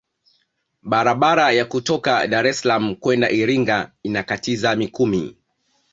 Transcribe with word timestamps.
barabara 0.83 1.51
ya 1.51 1.65
kutoka 1.65 2.27
dar 2.27 2.47
es 2.47 2.59
salaam 2.61 2.95
kwenda 2.95 3.29
iringa 3.29 3.91
inakatiza 4.03 4.75
mikumi 4.75 5.37